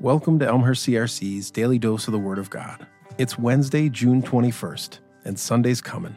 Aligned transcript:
Welcome 0.00 0.38
to 0.38 0.46
Elmhurst 0.46 0.86
CRC's 0.86 1.50
Daily 1.50 1.76
Dose 1.76 2.06
of 2.06 2.12
the 2.12 2.20
Word 2.20 2.38
of 2.38 2.50
God. 2.50 2.86
It's 3.18 3.36
Wednesday, 3.36 3.88
June 3.88 4.22
21st, 4.22 5.00
and 5.24 5.36
Sunday's 5.36 5.80
coming. 5.80 6.16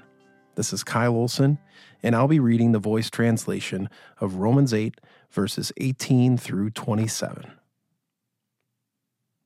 This 0.53 0.71
is 0.71 0.83
Kyle 0.83 1.15
Olson, 1.15 1.57
and 2.03 2.15
I'll 2.15 2.27
be 2.27 2.39
reading 2.39 2.73
the 2.73 2.79
voice 2.79 3.09
translation 3.09 3.89
of 4.19 4.35
Romans 4.35 4.71
8, 4.71 5.01
verses 5.31 5.71
18 5.77 6.37
through 6.37 6.69
27. 6.69 7.51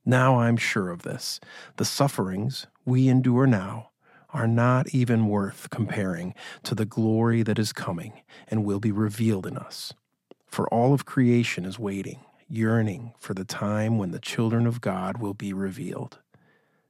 Now 0.04 0.38
I'm 0.38 0.58
sure 0.58 0.90
of 0.90 1.00
this 1.00 1.40
the 1.78 1.86
sufferings 1.86 2.66
we 2.84 3.08
endure 3.08 3.46
now 3.46 3.88
are 4.34 4.46
not 4.46 4.94
even 4.94 5.28
worth 5.28 5.70
comparing 5.70 6.34
to 6.64 6.74
the 6.74 6.84
glory 6.84 7.42
that 7.42 7.58
is 7.58 7.72
coming 7.72 8.20
and 8.48 8.66
will 8.66 8.80
be 8.80 8.92
revealed 8.92 9.46
in 9.46 9.56
us. 9.56 9.94
For 10.46 10.68
all 10.68 10.92
of 10.92 11.06
creation 11.06 11.64
is 11.64 11.78
waiting 11.78 12.20
yearning 12.48 13.12
for 13.18 13.34
the 13.34 13.44
time 13.44 13.98
when 13.98 14.10
the 14.10 14.18
children 14.18 14.66
of 14.66 14.80
God 14.80 15.18
will 15.18 15.34
be 15.34 15.52
revealed. 15.52 16.18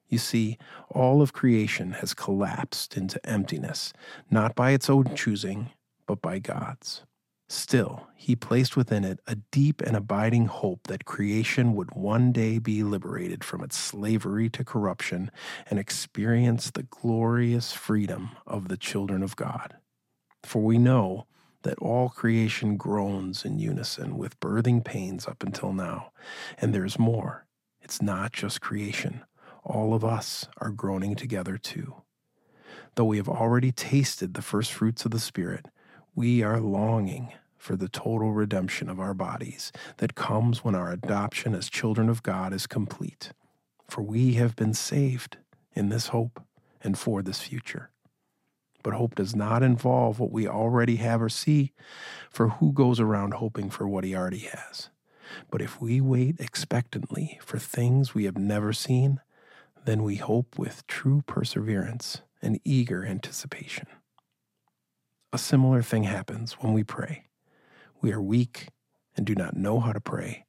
You 0.09 0.19
see, 0.19 0.59
all 0.89 1.21
of 1.21 1.33
creation 1.33 1.93
has 1.93 2.15
collapsed 2.15 2.97
into 2.97 3.25
emptiness, 3.27 3.93
not 4.31 4.55
by 4.55 4.71
its 4.71 4.89
own 4.89 5.15
choosing, 5.15 5.71
but 6.07 6.23
by 6.23 6.39
God's. 6.39 7.03
Still, 7.49 8.09
He 8.17 8.35
placed 8.35 8.77
within 8.77 9.05
it 9.05 9.21
a 9.27 9.37
deep 9.37 9.81
and 9.81 9.97
abiding 9.97 10.47
hope 10.47 10.87
that 10.89 11.05
creation 11.05 11.75
would 11.75 11.95
one 11.95 12.33
day 12.33 12.59
be 12.59 12.83
liberated 12.83 13.45
from 13.45 13.63
its 13.63 13.77
slavery 13.77 14.49
to 14.51 14.65
corruption 14.65 15.31
and 15.69 15.79
experience 15.79 16.71
the 16.71 16.83
glorious 16.85 17.73
freedom 17.73 18.31
of 18.47 18.69
the 18.69 18.77
children 18.77 19.23
of 19.23 19.37
God. 19.37 19.77
For 20.43 20.63
we 20.63 20.79
know 20.79 21.27
that 21.67 21.79
all 21.81 22.09
creation 22.09 22.77
groans 22.77 23.45
in 23.45 23.59
unison 23.59 24.17
with 24.17 24.39
birthing 24.39 24.85
pains 24.85 25.27
up 25.27 25.43
until 25.43 25.73
now. 25.73 26.13
And 26.59 26.73
there's 26.73 26.97
more. 26.97 27.45
It's 27.83 28.01
not 28.01 28.33
just 28.33 28.61
creation, 28.61 29.25
all 29.65 29.93
of 29.93 30.05
us 30.05 30.47
are 30.59 30.71
groaning 30.71 31.17
together 31.17 31.59
too. 31.59 32.03
Though 32.95 33.07
we 33.07 33.17
have 33.17 33.29
already 33.29 33.73
tasted 33.73 34.35
the 34.35 34.43
first 34.43 34.73
fruits 34.73 35.05
of 35.05 35.11
the 35.11 35.19
Spirit, 35.19 35.67
we 36.15 36.41
are 36.41 36.61
longing 36.61 37.33
for 37.59 37.75
the 37.75 37.89
total 37.89 38.33
redemption 38.33 38.89
of 38.89 39.01
our 39.01 39.13
bodies 39.13 39.73
that 39.97 40.15
comes 40.15 40.63
when 40.63 40.77
our 40.77 40.93
adoption 40.93 41.53
as 41.53 41.69
children 41.69 42.09
of 42.09 42.23
God 42.23 42.53
is 42.53 42.69
complete. 42.69 43.33
For 43.89 44.03
we 44.03 44.35
have 44.35 44.55
been 44.55 44.73
saved 44.73 45.39
in 45.75 45.89
this 45.89 46.09
hope 46.09 46.45
and 46.81 46.97
for 46.97 47.23
this 47.23 47.41
future. 47.41 47.91
But 48.87 48.95
hope 48.95 49.17
does 49.17 49.35
not 49.35 49.65
involve 49.65 50.21
what 50.21 50.31
we 50.31 50.47
already 50.47 50.95
have 50.95 51.21
or 51.21 51.29
see, 51.29 51.73
for 52.31 52.51
who 52.51 52.71
goes 52.73 53.01
around 53.01 53.35
hoping 53.35 53.69
for 53.69 53.89
what 53.89 54.05
he 54.05 54.15
already 54.15 54.49
has? 54.53 54.91
But 55.51 55.61
if 55.61 55.81
we 55.81 56.01
wait 56.01 56.39
expectantly 56.39 57.41
for 57.43 57.59
things 57.59 58.15
we 58.15 58.27
have 58.27 58.39
never 58.39 58.73
seen, 58.73 59.19
then 59.85 60.05
we 60.05 60.15
hope 60.15 60.57
with 60.57 60.87
true 60.87 61.25
perseverance 61.27 62.23
and 62.41 62.61
eager 62.65 63.05
anticipation. 63.05 63.89
A 65.33 65.39
similar 65.39 65.83
thing 65.83 66.05
happens 66.05 66.53
when 66.61 66.73
we 66.73 66.85
pray. 66.85 67.25
We 68.01 68.13
are 68.13 68.23
weak 68.23 68.69
and 69.17 69.27
do 69.27 69.35
not 69.35 69.57
know 69.57 69.81
how 69.81 69.95
to 69.95 70.01
pray, 70.01 70.45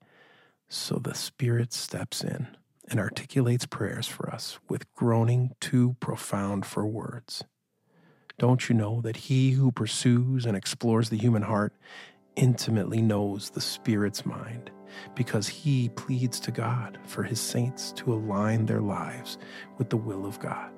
so 0.69 0.99
the 0.99 1.15
Spirit 1.15 1.73
steps 1.73 2.23
in 2.23 2.55
and 2.87 2.99
articulates 2.99 3.65
prayers 3.65 4.07
for 4.07 4.29
us 4.29 4.59
with 4.69 4.93
groaning 4.93 5.55
too 5.59 5.95
profound 5.99 6.67
for 6.67 6.85
words. 6.85 7.43
Don't 8.39 8.69
you 8.69 8.75
know 8.75 9.01
that 9.01 9.17
he 9.17 9.49
who 9.49 9.71
pursues 9.71 10.45
and 10.45 10.55
explores 10.55 11.09
the 11.09 11.17
human 11.17 11.41
heart 11.41 11.73
intimately 12.35 13.01
knows 13.01 13.49
the 13.49 13.61
Spirit's 13.61 14.27
mind? 14.27 14.69
Because 15.15 15.47
he 15.47 15.89
pleads 15.89 16.39
to 16.41 16.51
God 16.51 16.99
for 17.03 17.23
his 17.23 17.39
saints 17.39 17.91
to 17.93 18.13
align 18.13 18.67
their 18.67 18.79
lives 18.79 19.39
with 19.79 19.89
the 19.89 19.97
will 19.97 20.23
of 20.23 20.39
God. 20.39 20.71